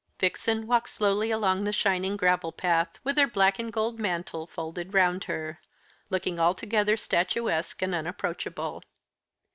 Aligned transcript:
Vixen 0.19 0.65
walked 0.65 0.89
slowly 0.89 1.29
along 1.29 1.63
the 1.63 1.71
shining 1.71 2.17
gravel 2.17 2.51
path 2.51 2.89
with 3.03 3.17
her 3.19 3.27
black 3.27 3.59
and 3.59 3.71
gold 3.71 3.99
mantle 3.99 4.47
folded 4.47 4.95
round 4.95 5.25
her, 5.25 5.61
looking 6.09 6.39
altogether 6.39 6.97
statuesque 6.97 7.79
and 7.83 7.93
unapproachable. 7.93 8.81